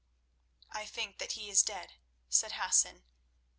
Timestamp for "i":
0.71-0.87